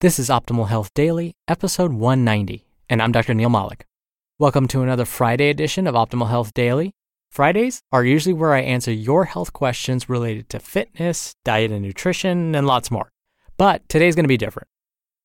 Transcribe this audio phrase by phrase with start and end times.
[0.00, 3.34] This is Optimal Health Daily, episode 190, and I'm Dr.
[3.34, 3.84] Neal Malik.
[4.38, 6.92] Welcome to another Friday edition of Optimal Health Daily.
[7.32, 12.54] Fridays are usually where I answer your health questions related to fitness, diet and nutrition,
[12.54, 13.10] and lots more.
[13.56, 14.68] But today's going to be different.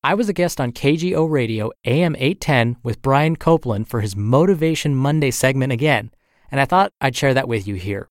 [0.02, 4.96] I was a guest on KGO Radio AM 810 with Brian Copeland for his Motivation
[4.96, 6.10] Monday segment again,
[6.50, 8.08] and I thought I'd share that with you here.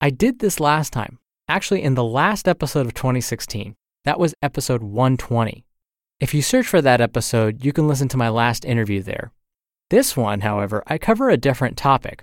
[0.00, 1.18] I did this last time,
[1.48, 3.74] actually in the last episode of 2016.
[4.06, 5.66] That was episode 120.
[6.22, 9.32] If you search for that episode, you can listen to my last interview there.
[9.90, 12.22] This one, however, I cover a different topic.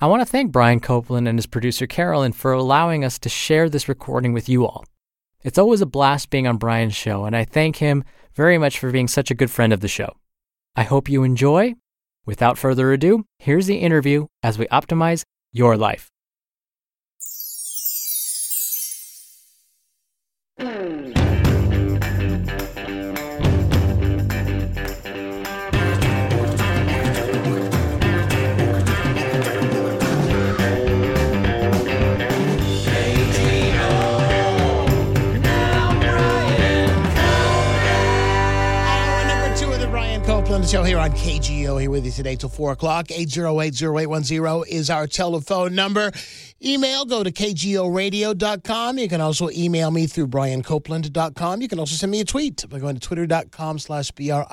[0.00, 3.68] I want to thank Brian Copeland and his producer Carolyn for allowing us to share
[3.68, 4.84] this recording with you all.
[5.42, 8.92] It's always a blast being on Brian's show, and I thank him very much for
[8.92, 10.14] being such a good friend of the show.
[10.76, 11.74] I hope you enjoy.
[12.24, 16.08] Without further ado, here's the interview as we optimize your life.
[40.64, 41.78] Copeland Show here on KGO.
[41.78, 43.08] Here with you today till 4 o'clock.
[43.08, 46.10] 808-0810 is our telephone number.
[46.64, 48.96] Email, go to kgoradio.com.
[48.98, 51.60] You can also email me through briancopeland.com.
[51.60, 54.48] You can also send me a tweet by going to twitter.com slash B-R-I-A-N-C-O-P-I-E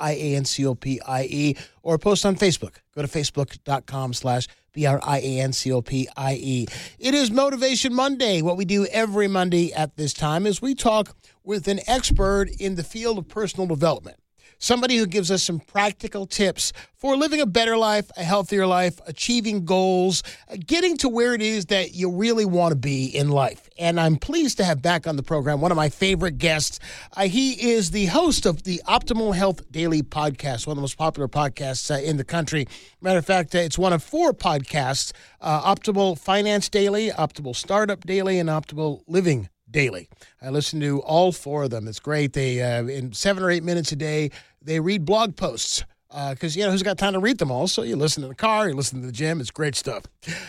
[1.82, 2.74] or post on Facebook.
[2.94, 6.66] Go to facebook.com slash B-R-I-A-N-C-O-P-I-E.
[6.98, 8.42] It is Motivation Monday.
[8.42, 12.74] What we do every Monday at this time is we talk with an expert in
[12.74, 14.18] the field of personal development
[14.62, 19.00] somebody who gives us some practical tips for living a better life, a healthier life,
[19.08, 20.22] achieving goals,
[20.66, 23.68] getting to where it is that you really want to be in life.
[23.76, 26.78] And I'm pleased to have back on the program one of my favorite guests.
[27.16, 30.96] Uh, he is the host of the Optimal Health Daily podcast, one of the most
[30.96, 32.68] popular podcasts uh, in the country.
[33.00, 38.00] Matter of fact, uh, it's one of four podcasts uh, Optimal Finance Daily, Optimal Startup
[38.04, 40.08] Daily, and Optimal Living daily.
[40.40, 41.88] I listen to all four of them.
[41.88, 42.32] It's great.
[42.34, 45.84] They uh, in seven or eight minutes a day, they read blog posts
[46.30, 47.66] because you know who's got time to read them all.
[47.66, 49.40] So you listen in the car, you listen to the gym.
[49.40, 50.04] It's great stuff.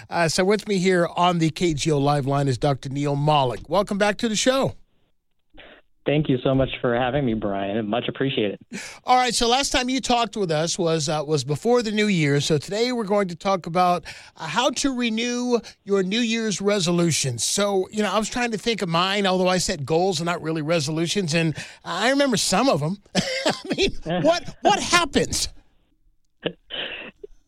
[0.10, 2.90] Uh, so with me here on the KGO live line is Dr.
[2.90, 3.62] Neal Malik.
[3.70, 4.76] Welcome back to the show.
[6.06, 7.88] Thank you so much for having me, Brian.
[7.88, 8.60] Much appreciated.
[9.06, 9.34] All right.
[9.34, 12.42] So last time you talked with us was uh, was before the new year.
[12.42, 14.04] So today we're going to talk about
[14.36, 17.46] uh, how to renew your New Year's resolutions.
[17.46, 20.26] So you know, I was trying to think of mine, although I set goals and
[20.26, 21.56] not really resolutions, and
[21.86, 22.98] I remember some of them.
[23.16, 23.92] I mean,
[24.24, 25.48] what what happens?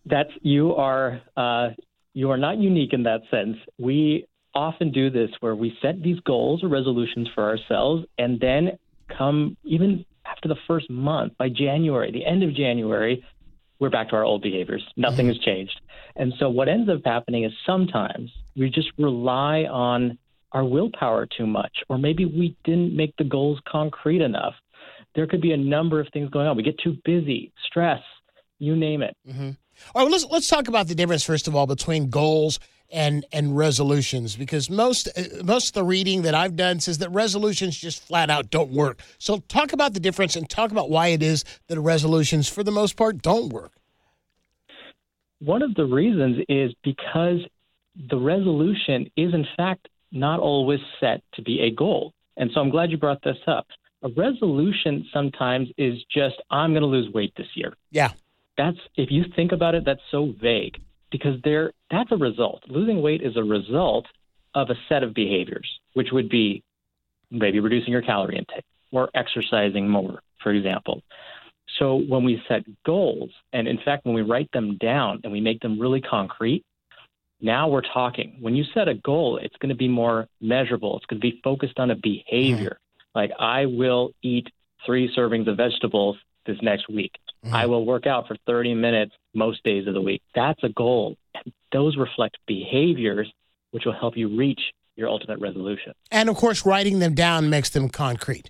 [0.06, 1.70] That's you are uh,
[2.14, 3.58] you are not unique in that sense.
[3.78, 8.78] We often do this where we set these goals or resolutions for ourselves, and then
[9.16, 13.24] come even after the first month by January, the end of January,
[13.80, 14.84] we're back to our old behaviors.
[14.96, 15.80] Nothing has changed.
[16.16, 20.18] And so what ends up happening is sometimes we just rely on
[20.54, 24.54] our willpower too much, or maybe we didn't make the goals concrete enough.
[25.14, 26.56] There could be a number of things going on.
[26.56, 28.02] We get too busy, stress,
[28.60, 29.16] you name it.
[29.28, 29.42] Mm-hmm.
[29.44, 29.52] All
[29.96, 32.60] right, well, let's let's talk about the difference first of all between goals
[32.92, 37.10] and and resolutions because most uh, most of the reading that I've done says that
[37.10, 39.02] resolutions just flat out don't work.
[39.18, 42.72] So talk about the difference and talk about why it is that resolutions for the
[42.72, 43.72] most part don't work.
[45.40, 47.40] One of the reasons is because
[48.10, 52.14] the resolution is, in fact, not always set to be a goal.
[52.38, 53.68] And so I'm glad you brought this up.
[54.04, 57.74] A resolution sometimes is just, I'm going to lose weight this year.
[57.92, 58.12] Yeah.
[58.58, 60.78] That's, if you think about it, that's so vague
[61.16, 62.62] because there, that's a result.
[62.68, 64.06] Losing weight is a result
[64.54, 66.62] of a set of behaviors, which would be
[67.32, 71.02] maybe reducing your calorie intake or exercising more, for example.
[71.80, 75.40] So when we set goals, and in fact, when we write them down and we
[75.40, 76.66] make them really concrete,
[77.40, 78.36] now we're talking.
[78.42, 80.98] When you set a goal, it's going to be more measurable.
[80.98, 82.78] It's going to be focused on a behavior.
[82.78, 83.20] Mm-hmm.
[83.20, 84.50] Like, I will eat
[84.86, 87.14] three servings of vegetables this next week.
[87.46, 87.56] Mm-hmm.
[87.56, 90.22] I will work out for 30 minutes most days of the week.
[90.34, 91.16] That's a goal.
[91.36, 93.32] And those reflect behaviors
[93.72, 94.62] which will help you reach
[94.96, 95.92] your ultimate resolution.
[96.10, 98.50] And of course, writing them down makes them concrete.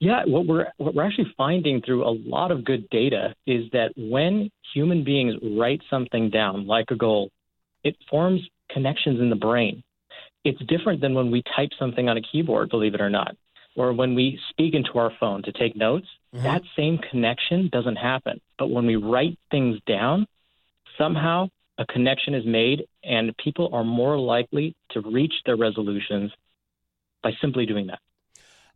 [0.00, 3.92] Yeah, what we're what we're actually finding through a lot of good data is that
[3.96, 7.30] when human beings write something down, like a goal,
[7.84, 8.40] it forms
[8.70, 9.82] connections in the brain.
[10.42, 13.36] It's different than when we type something on a keyboard, believe it or not,
[13.76, 16.06] or when we speak into our phone to take notes.
[16.34, 16.44] Mm-hmm.
[16.44, 18.40] That same connection doesn't happen.
[18.58, 20.26] But when we write things down,
[20.96, 21.48] somehow
[21.78, 26.32] a connection is made, and people are more likely to reach their resolutions
[27.22, 28.00] by simply doing that.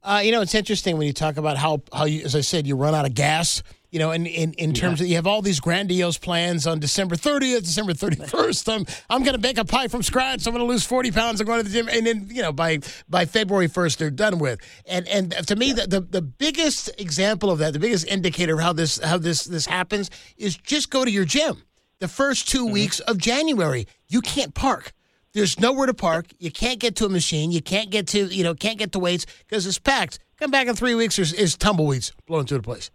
[0.02, 2.66] Uh, you know, it's interesting when you talk about how, how you, as I said,
[2.66, 3.62] you run out of gas.
[3.90, 5.04] You know, in, in, in terms yeah.
[5.04, 8.74] of you have all these grandiose plans on December 30th, December 31st.
[8.74, 10.46] I'm I'm going to bake a pie from scratch.
[10.46, 11.42] I'm going to lose 40 pounds.
[11.42, 14.38] I'm going to the gym, and then you know by by February 1st they're done
[14.38, 14.60] with.
[14.86, 15.74] And and to me, yeah.
[15.74, 19.44] the, the the biggest example of that, the biggest indicator of how this how this
[19.44, 20.08] this happens
[20.38, 21.62] is just go to your gym
[21.98, 22.72] the first 2 mm-hmm.
[22.72, 23.86] weeks of January.
[24.08, 24.92] You can't park.
[25.32, 26.26] There's nowhere to park.
[26.38, 27.52] You can't get to a machine.
[27.52, 30.18] You can't get to, you know, can't get to weights because it's packed.
[30.38, 32.90] Come back in three weeks, there's, there's tumbleweeds blowing through the place.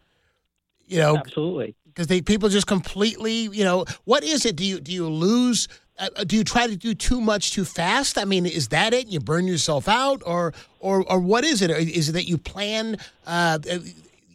[0.86, 1.76] You know, absolutely.
[1.86, 4.56] Because they people just completely, you know, what is it?
[4.56, 5.68] Do you do you lose?
[6.00, 8.18] Uh, do you try to do too much too fast?
[8.18, 9.08] I mean, is that it?
[9.08, 11.72] You burn yourself out, or or or what is it?
[11.72, 12.98] Is it that you plan?
[13.26, 13.60] Uh,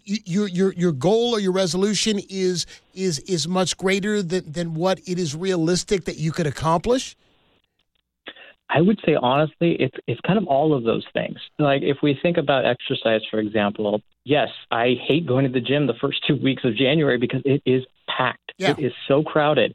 [0.04, 5.00] your your your goal or your resolution is is is much greater than than what
[5.06, 7.16] it is realistic that you could accomplish?
[8.74, 11.38] I would say honestly, it's it's kind of all of those things.
[11.58, 15.86] Like if we think about exercise, for example, yes, I hate going to the gym
[15.86, 18.52] the first two weeks of January because it is packed.
[18.58, 18.70] Yeah.
[18.72, 19.74] It is so crowded,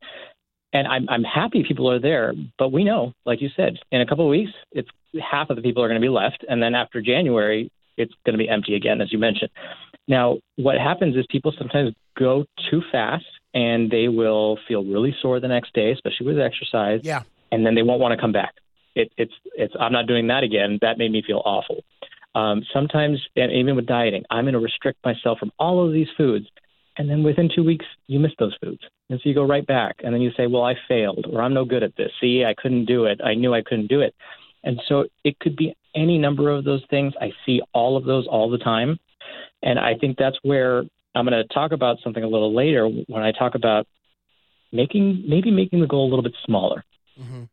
[0.74, 2.34] and I'm I'm happy people are there.
[2.58, 4.90] But we know, like you said, in a couple of weeks, it's
[5.20, 8.38] half of the people are going to be left, and then after January, it's going
[8.38, 9.52] to be empty again, as you mentioned.
[10.08, 15.40] Now, what happens is people sometimes go too fast and they will feel really sore
[15.40, 17.02] the next day, especially with exercise.
[17.04, 17.24] Yeah.
[17.52, 18.54] And then they won't want to come back.
[18.98, 20.80] It, it's, it's, I'm not doing that again.
[20.82, 21.84] That made me feel awful.
[22.36, 26.08] Um, sometimes, and even with dieting, I'm going to restrict myself from all of these
[26.18, 26.46] foods.
[26.98, 28.82] And then within two weeks, you miss those foods.
[29.10, 29.98] And so you go right back.
[30.04, 32.12] And then you say, well, I failed, or I'm no good at this.
[32.20, 33.22] See, I couldn't do it.
[33.24, 34.16] I knew I couldn't do it.
[34.64, 37.14] And so it could be any number of those things.
[37.22, 39.00] I see all of those all the time.
[39.62, 40.84] And I think that's where
[41.16, 43.88] I'm going to talk about something a little later when I talk about
[44.72, 46.84] making maybe making the goal a little bit smaller.
[47.20, 47.44] Mm-hmm.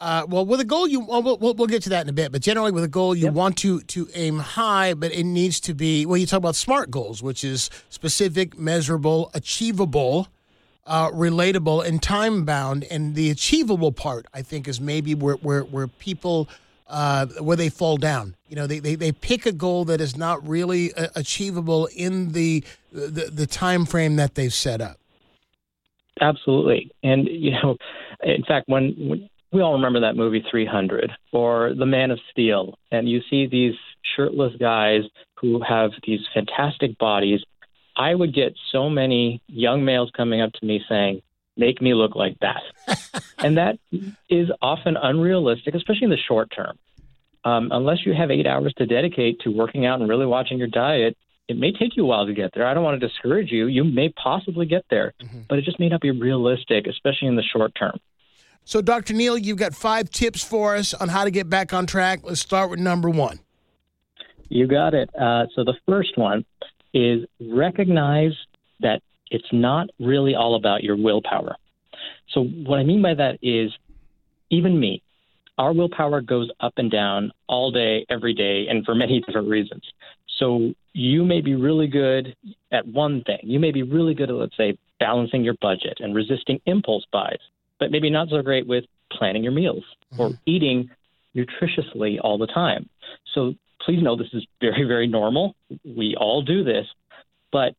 [0.00, 2.32] Uh, well, with a goal, you well, we'll, we'll get to that in a bit.
[2.32, 3.34] But generally, with a goal, you yep.
[3.34, 6.06] want to to aim high, but it needs to be.
[6.06, 10.28] Well, you talk about SMART goals, which is specific, measurable, achievable,
[10.86, 12.84] uh, relatable, and time bound.
[12.84, 16.48] And the achievable part, I think, is maybe where where where people
[16.90, 18.36] uh, where they fall down.
[18.48, 22.32] You know, they, they, they pick a goal that is not really uh, achievable in
[22.32, 24.96] the, the the time frame that they've set up.
[26.20, 27.76] Absolutely, and you know,
[28.22, 32.78] in fact, when, when we all remember that movie 300 or The Man of Steel,
[32.90, 33.74] and you see these
[34.16, 35.02] shirtless guys
[35.40, 37.40] who have these fantastic bodies.
[37.96, 41.22] I would get so many young males coming up to me saying,
[41.56, 42.62] make me look like that.
[43.38, 43.78] and that
[44.28, 46.78] is often unrealistic, especially in the short term.
[47.44, 50.68] Um, unless you have eight hours to dedicate to working out and really watching your
[50.68, 51.16] diet,
[51.48, 52.66] it may take you a while to get there.
[52.66, 53.66] I don't want to discourage you.
[53.66, 55.40] You may possibly get there, mm-hmm.
[55.48, 57.98] but it just may not be realistic, especially in the short term.
[58.64, 59.14] So, Dr.
[59.14, 62.20] Neal, you've got five tips for us on how to get back on track.
[62.22, 63.40] Let's start with number one.
[64.48, 65.10] You got it.
[65.14, 66.44] Uh, so, the first one
[66.92, 68.32] is recognize
[68.80, 71.56] that it's not really all about your willpower.
[72.30, 73.72] So, what I mean by that is,
[74.50, 75.02] even me,
[75.58, 79.82] our willpower goes up and down all day, every day, and for many different reasons.
[80.38, 82.34] So, you may be really good
[82.72, 83.38] at one thing.
[83.42, 87.38] You may be really good at, let's say, balancing your budget and resisting impulse buys,
[87.80, 89.82] but maybe not so great with planning your meals
[90.12, 90.20] mm-hmm.
[90.20, 90.90] or eating
[91.34, 92.88] nutritiously all the time.
[93.34, 95.56] So, please know this is very, very normal.
[95.84, 96.86] We all do this,
[97.50, 97.74] but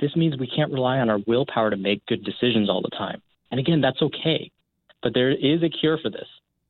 [0.00, 3.22] this means we can't rely on our willpower to make good decisions all the time.
[3.50, 4.50] And again, that's okay.
[5.02, 6.26] But there is a cure for this.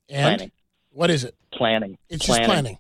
[0.09, 0.53] And planning.
[0.93, 1.35] What is it?
[1.53, 1.99] Planning.
[2.09, 2.43] It's planning.
[2.43, 2.79] just planning.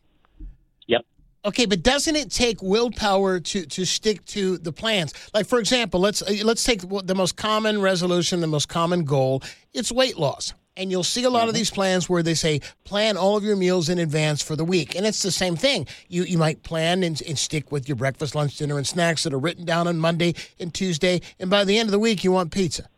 [1.46, 5.12] Okay, but doesn't it take willpower to to stick to the plans?
[5.34, 9.42] Like for example, let's uh, let's take the most common resolution, the most common goal.
[9.74, 10.54] It's weight loss.
[10.76, 13.54] And you'll see a lot of these plans where they say plan all of your
[13.54, 15.86] meals in advance for the week, and it's the same thing.
[16.08, 19.32] You you might plan and, and stick with your breakfast, lunch, dinner, and snacks that
[19.32, 22.32] are written down on Monday and Tuesday, and by the end of the week you
[22.32, 22.88] want pizza.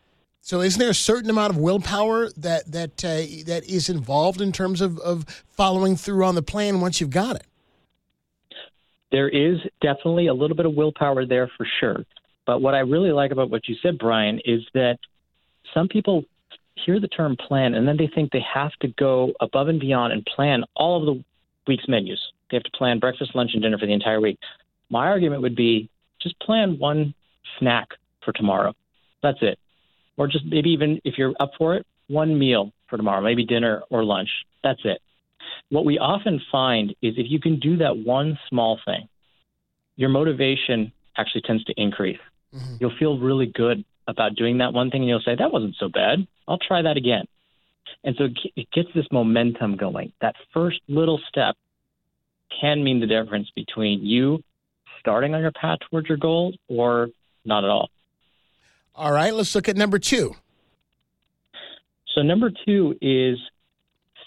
[0.40, 4.52] So, isn't there a certain amount of willpower that that uh, that is involved in
[4.52, 7.46] terms of, of following through on the plan once you've got it?
[9.12, 12.04] There is definitely a little bit of willpower there for sure.
[12.46, 14.98] But what I really like about what you said, Brian, is that
[15.74, 16.24] some people
[16.74, 20.12] hear the term plan and then they think they have to go above and beyond
[20.12, 21.24] and plan all of the
[21.66, 22.20] week's menus.
[22.50, 24.38] They have to plan breakfast, lunch, and dinner for the entire week.
[24.90, 25.88] My argument would be
[26.20, 27.14] just plan one
[27.58, 27.88] snack
[28.24, 28.72] for tomorrow.
[29.22, 29.58] That's it.
[30.16, 33.82] Or just maybe even if you're up for it, one meal for tomorrow, maybe dinner
[33.90, 34.28] or lunch.
[34.62, 35.00] That's it.
[35.68, 39.08] What we often find is if you can do that one small thing,
[39.96, 42.18] your motivation actually tends to increase.
[42.54, 42.76] Mm-hmm.
[42.80, 45.88] You'll feel really good about doing that one thing and you'll say, that wasn't so
[45.88, 46.26] bad.
[46.46, 47.24] I'll try that again.
[48.04, 50.12] And so it gets this momentum going.
[50.20, 51.56] That first little step
[52.60, 54.42] can mean the difference between you
[55.00, 57.08] starting on your path towards your goal or
[57.44, 57.90] not at all.
[58.94, 60.34] All right, let's look at number two.
[62.14, 63.38] So, number two is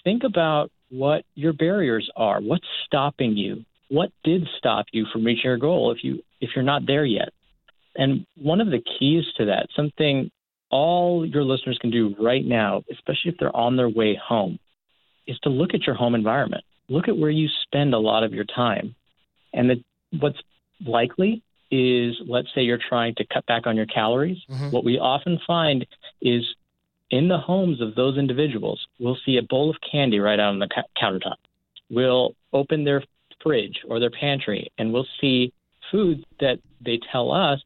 [0.04, 2.42] think about what your barriers are.
[2.42, 3.66] What's stopping you?
[3.90, 7.30] What did stop you from reaching your goal if you if you're not there yet?
[7.96, 10.30] And one of the keys to that, something
[10.70, 14.60] all your listeners can do right now, especially if they're on their way home,
[15.28, 16.64] is to look at your home environment.
[16.88, 18.96] Look at where you spend a lot of your time.
[19.54, 19.84] And the,
[20.20, 20.40] what's
[20.86, 21.42] likely
[21.72, 24.38] is, let's say you're trying to cut back on your calories.
[24.50, 24.72] Mm-hmm.
[24.72, 25.86] What we often find
[26.22, 26.44] is
[27.12, 30.60] in the homes of those individuals, we'll see a bowl of candy right out on
[30.60, 30.70] the
[31.02, 31.38] countertop.
[31.90, 33.04] We'll open their
[33.42, 35.54] fridge or their pantry and we'll see
[35.92, 37.62] foods that they tell us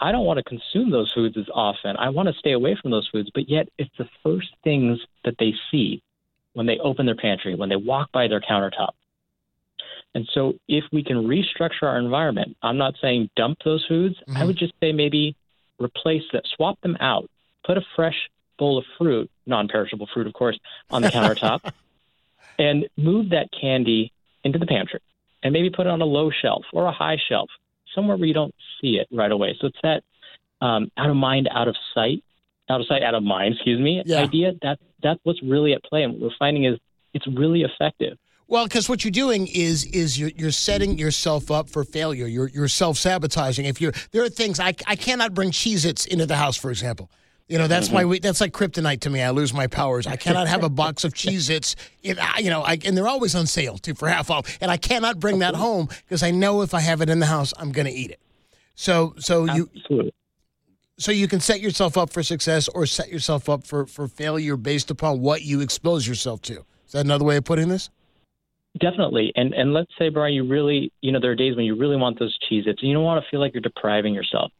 [0.00, 1.96] I don't want to consume those foods as often.
[1.96, 5.34] I want to stay away from those foods, but yet it's the first things that
[5.38, 6.02] they see
[6.52, 8.90] when they open their pantry, when they walk by their countertop.
[10.14, 14.16] And so if we can restructure our environment, I'm not saying dump those foods.
[14.28, 14.36] Mm-hmm.
[14.36, 15.36] I would just say maybe
[15.80, 17.28] replace that, swap them out,
[17.64, 20.58] put a fresh bowl of fruit, non perishable fruit, of course,
[20.90, 21.72] on the countertop,
[22.58, 24.12] and move that candy
[24.44, 25.00] into the pantry
[25.42, 27.48] and maybe put it on a low shelf or a high shelf
[27.94, 29.56] somewhere where you don't see it right away.
[29.60, 30.02] So it's that
[30.60, 32.22] um, out of mind, out of sight,
[32.68, 33.54] out of sight, out of mind.
[33.54, 34.02] Excuse me.
[34.04, 34.22] Yeah.
[34.22, 36.78] Idea that that's what's really at play, and what we're finding is
[37.14, 38.18] it's really effective.
[38.48, 42.26] Well, because what you're doing is is you're, you're setting yourself up for failure.
[42.26, 43.66] You're you're self sabotaging.
[43.66, 47.10] If you're there are things I I cannot bring Cheez-Its into the house, for example.
[47.48, 48.08] You know, that's mm-hmm.
[48.10, 49.22] my that's like kryptonite to me.
[49.22, 50.06] I lose my powers.
[50.06, 51.76] I cannot have a box of Cheez-Its.
[52.02, 54.58] You know, I, and they're always on sale too for half off.
[54.60, 57.26] And I cannot bring that home because I know if I have it in the
[57.26, 58.20] house, I'm going to eat it.
[58.74, 60.12] So, so you, Absolutely.
[60.98, 64.56] so you can set yourself up for success or set yourself up for for failure
[64.58, 66.64] based upon what you expose yourself to.
[66.86, 67.88] Is that another way of putting this?
[68.78, 69.32] Definitely.
[69.36, 71.96] And and let's say, Brian, you really, you know, there are days when you really
[71.96, 74.52] want those Cheez-Its and you don't want to feel like you're depriving yourself.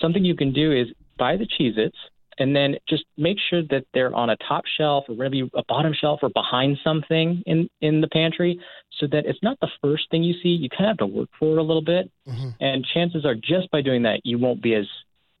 [0.00, 0.86] Something you can do is
[1.18, 1.96] buy the Cheez-Its
[2.40, 5.92] and then just make sure that they're on a top shelf or maybe a bottom
[5.92, 8.58] shelf or behind something in in the pantry
[8.98, 10.48] so that it's not the first thing you see.
[10.48, 12.10] You kind of have to work for it a little bit.
[12.26, 12.50] Mm-hmm.
[12.60, 14.86] and chances are just by doing that you won't be as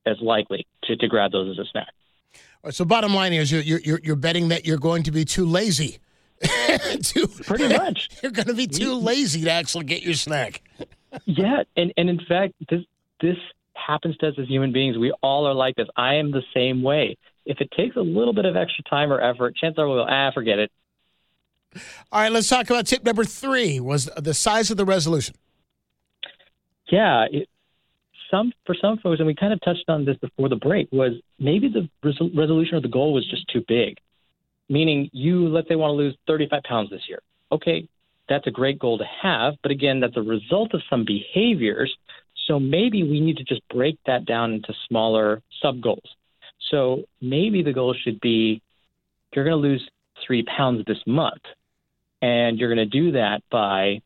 [0.06, 1.92] as likely to, to grab those as a snack.
[2.70, 5.98] So bottom line is you're, you're you're betting that you're going to be too lazy.
[7.02, 8.08] Too, pretty much.
[8.22, 10.62] You're going to be too lazy to actually get your snack.
[11.26, 12.82] Yeah and and in fact this
[13.20, 13.36] this
[13.84, 14.98] happens to us as human beings.
[14.98, 15.88] We all are like this.
[15.96, 17.16] I am the same way.
[17.46, 20.10] If it takes a little bit of extra time or effort, chances are we'll go,
[20.10, 20.70] ah, forget it.
[22.10, 25.34] All right, let's talk about tip number three was the size of the resolution.
[26.90, 27.48] Yeah, it,
[28.30, 31.12] some for some folks, and we kind of touched on this before the break, was
[31.38, 33.98] maybe the res- resolution or the goal was just too big.
[34.68, 37.20] Meaning, you let's say want to lose 35 pounds this year.
[37.52, 37.88] Okay,
[38.28, 41.94] that's a great goal to have, but again, that's a result of some behaviors
[42.50, 46.16] so maybe we need to just break that down into smaller sub goals.
[46.68, 48.60] So maybe the goal should be
[49.32, 49.88] you're going to lose
[50.26, 51.42] three pounds this month,
[52.20, 54.00] and you're going to do that by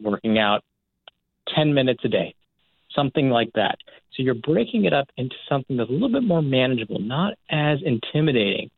[0.00, 0.64] working out
[1.54, 2.34] 10 minutes a day,
[2.94, 3.76] something like that.
[4.16, 7.80] So you're breaking it up into something that's a little bit more manageable, not as
[7.84, 8.70] intimidating.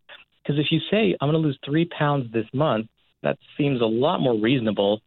[0.42, 2.88] Because if you say, I'm going to lose three pounds this month,
[3.22, 5.00] that seems a lot more reasonable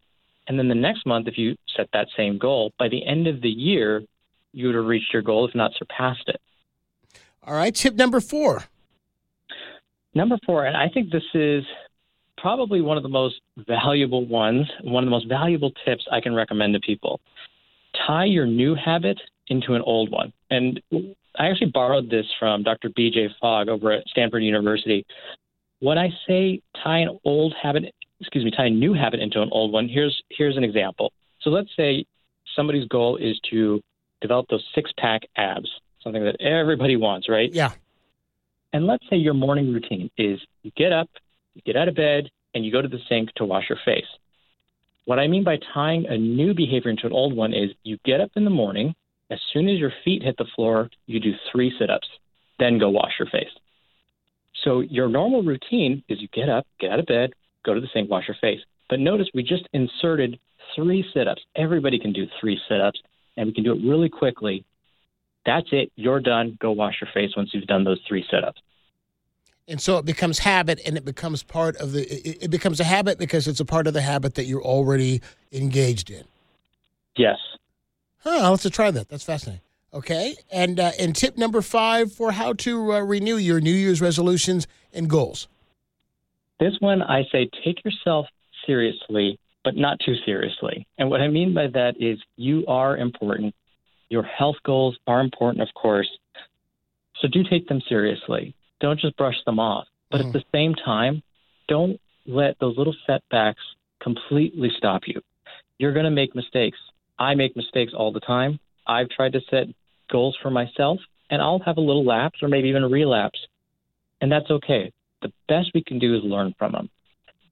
[0.47, 3.41] and then the next month, if you set that same goal, by the end of
[3.41, 4.03] the year,
[4.51, 6.41] you would have reached your goal, if not surpassed it.
[7.45, 7.73] All right.
[7.73, 8.63] Tip number four.
[10.15, 11.63] Number four, and I think this is
[12.38, 16.35] probably one of the most valuable ones, one of the most valuable tips I can
[16.35, 17.19] recommend to people.
[18.05, 20.31] Tie your new habit into an old one.
[20.51, 22.89] And I actually borrowed this from Dr.
[22.89, 25.05] BJ Fogg over at Stanford University.
[25.79, 27.93] when I say tie an old habit,
[28.24, 31.12] excuse me, tie a new habit into an old one, here's here's an example.
[31.42, 32.06] So let's say
[32.56, 33.82] somebody's goal is to
[34.22, 35.70] develop those six pack abs,
[36.01, 37.51] something that everybody wants, right?
[37.53, 37.72] Yeah.
[38.72, 41.10] And let's say your morning routine is you get up,
[41.53, 44.08] you get out of bed, and you go to the sink to wash your face.
[45.06, 48.22] What I mean by tying a new behavior into an old one is you get
[48.22, 48.96] up in the morning,
[49.30, 52.08] as soon as your feet hit the floor, you do three sit ups,
[52.58, 53.51] then go wash your face.
[54.63, 57.88] So your normal routine is you get up, get out of bed, go to the
[57.93, 58.60] sink, wash your face.
[58.89, 60.39] But notice we just inserted
[60.75, 61.41] three sit ups.
[61.55, 63.01] Everybody can do three sit ups,
[63.38, 64.65] and we can do it really quickly.
[65.46, 65.91] That's it.
[65.96, 66.58] You're done.
[66.60, 68.62] Go wash your face once you've done those three sit ups.
[69.67, 72.84] And so it becomes habit and it becomes part of the, it, it becomes a
[72.84, 75.22] habit because it's a part of the habit that you're already
[75.53, 76.24] engaged in.
[77.15, 77.38] Yes.
[78.20, 79.08] Huh, I'll have to try that.
[79.08, 79.62] That's fascinating.
[79.93, 80.36] Okay.
[80.51, 84.67] And, uh, and tip number five for how to uh, renew your New Year's resolutions
[84.91, 85.48] and goals.
[86.63, 88.25] This one, I say take yourself
[88.65, 90.88] seriously, but not too seriously.
[90.98, 93.53] And what I mean by that is you are important.
[94.08, 96.08] Your health goals are important, of course.
[97.20, 98.55] So do take them seriously.
[98.79, 99.89] Don't just brush them off.
[100.10, 100.27] But Mhm.
[100.27, 101.22] at the same time,
[101.67, 103.62] don't let those little setbacks
[104.00, 105.22] completely stop you.
[105.79, 106.79] You're going to make mistakes.
[107.20, 108.58] I make mistakes all the time.
[108.88, 109.67] I've tried to set
[110.08, 113.48] goals for myself, and I'll have a little lapse or maybe even a relapse.
[114.22, 114.93] And that's okay.
[115.24, 116.89] The best we can do is learn from them.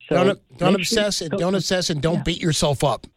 [0.09, 2.23] So don't don't make sure- obsess and don't obsess and don't Yeah.
[2.23, 3.07] beat yourself up.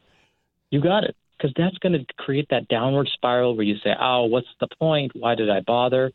[0.70, 1.16] You got it.
[1.36, 5.12] Because that's going to create that downward spiral where you say, oh, what's the point?
[5.16, 6.12] Why did I bother?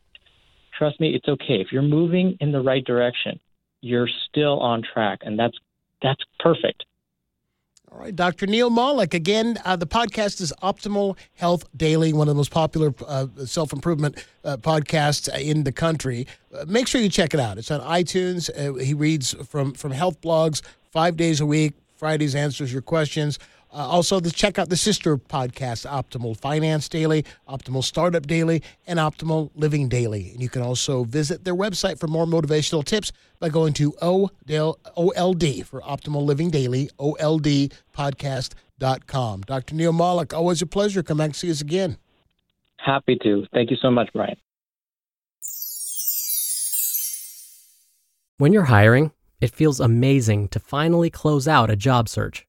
[0.76, 1.60] Trust me, it's okay.
[1.60, 3.38] If you're moving in the right direction,
[3.82, 5.56] you're still on track, and that's
[6.02, 6.84] that's perfect.
[7.92, 8.46] All right, Dr.
[8.46, 9.14] Neal Malik.
[9.14, 13.72] Again, uh, the podcast is Optimal Health Daily, one of the most popular uh, self
[13.72, 16.28] improvement uh, podcasts in the country.
[16.54, 17.58] Uh, make sure you check it out.
[17.58, 18.48] It's on iTunes.
[18.48, 21.74] Uh, he reads from, from health blogs five days a week.
[21.96, 23.40] Fridays answers your questions.
[23.72, 28.98] Uh, also, the, check out the sister podcast, Optimal Finance Daily, Optimal Startup Daily, and
[28.98, 30.30] Optimal Living Daily.
[30.32, 34.32] And you can also visit their website for more motivational tips by going to OLD
[35.66, 39.40] for Optimal Living Daily, OLDpodcast.com.
[39.42, 39.74] Dr.
[39.76, 41.04] Neal Malik, always a pleasure.
[41.04, 41.96] Come back and see us again.
[42.78, 43.46] Happy to.
[43.52, 44.36] Thank you so much, Brian.
[48.38, 52.48] When you're hiring, it feels amazing to finally close out a job search.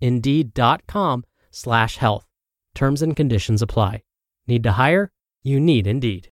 [0.00, 2.26] Indeed.com slash health.
[2.74, 4.02] Terms and conditions apply.
[4.48, 5.12] Need to hire?
[5.42, 6.30] You need Indeed.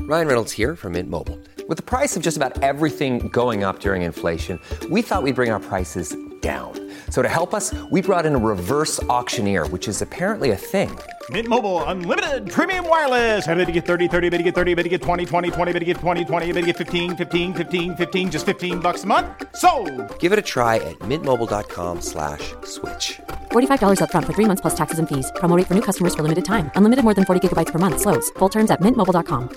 [0.00, 1.38] Ryan Reynolds here from Mint Mobile.
[1.68, 4.58] With the price of just about everything going up during inflation,
[4.90, 6.72] we thought we'd bring our prices down.
[7.08, 10.90] So to help us, we brought in a reverse auctioneer, which is apparently a thing.
[11.30, 13.46] Mint Mobile unlimited premium wireless.
[13.46, 15.72] Ready to get 30, 30, bit to get 30, bit to get 20, 20, 20,
[15.72, 19.04] bit to get 20, 20, bit to get 15, 15, 15, 15 just 15 bucks
[19.04, 19.28] a month.
[19.54, 19.70] So,
[20.18, 23.20] Give it a try at mintmobile.com slash switch.
[23.52, 25.30] $45 upfront for three months plus taxes and fees.
[25.36, 26.72] Promo rate for new customers for limited time.
[26.74, 28.00] Unlimited more than 40 gigabytes per month.
[28.00, 28.30] Slows.
[28.40, 29.50] Full terms at mintmobile.com.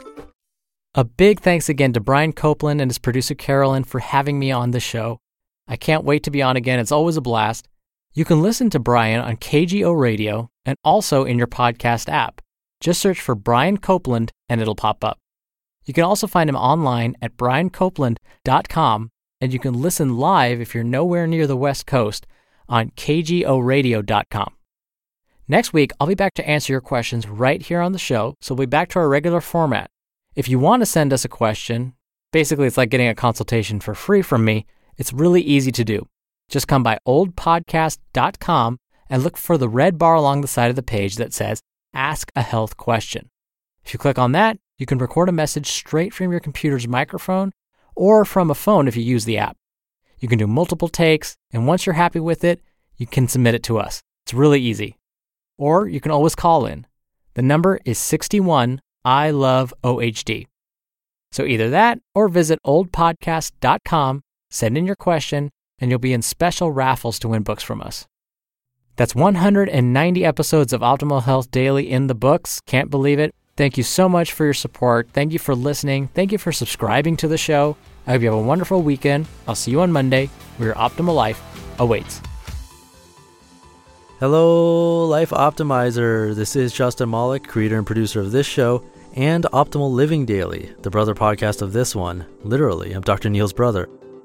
[0.98, 4.72] A big thanks again to Brian Copeland and his producer Carolyn for having me on
[4.72, 5.20] the show.
[5.68, 6.80] I can't wait to be on again.
[6.80, 7.68] It's always a blast.
[8.14, 12.42] You can listen to Brian on KGO Radio and also in your podcast app.
[12.80, 15.18] Just search for Brian Copeland and it'll pop up.
[15.86, 19.10] You can also find him online at briancopeland.com
[19.42, 22.26] and you can listen live if you're nowhere near the West Coast
[22.68, 24.54] on kgoradio.com.
[25.48, 28.56] Next week, I'll be back to answer your questions right here on the show, so
[28.56, 29.92] we'll be back to our regular format.
[30.36, 31.94] If you want to send us a question,
[32.32, 34.66] basically it's like getting a consultation for free from me,
[34.98, 36.08] it's really easy to do.
[36.50, 38.78] Just come by oldpodcast.com
[39.10, 41.62] and look for the red bar along the side of the page that says
[41.94, 43.30] Ask a Health Question.
[43.84, 47.52] If you click on that, you can record a message straight from your computer's microphone
[47.96, 49.56] or from a phone if you use the app.
[50.20, 52.62] You can do multiple takes, and once you're happy with it,
[52.98, 54.02] you can submit it to us.
[54.26, 54.98] It's really easy.
[55.58, 56.88] Or you can always call in.
[57.36, 60.48] The number is 61 I love OHD.
[61.32, 66.72] So either that or visit oldpodcast.com, send in your question, and you'll be in special
[66.72, 68.08] raffles to win books from us.
[68.96, 72.62] That's 190 episodes of Optimal Health Daily in the books.
[72.66, 73.36] Can't believe it.
[73.58, 75.10] Thank you so much for your support.
[75.12, 76.10] Thank you for listening.
[76.10, 77.78] Thank you for subscribing to the show.
[78.08, 79.28] I hope you have a wonderful weekend.
[79.48, 81.42] I'll see you on Monday where your optimal life
[81.80, 82.22] awaits.
[84.20, 86.34] Hello, Life Optimizer.
[86.34, 88.84] This is Justin Malik, creator and producer of this show
[89.16, 92.26] and Optimal Living Daily, the brother podcast of this one.
[92.44, 93.30] Literally, I'm Dr.
[93.30, 93.90] Neal's brother.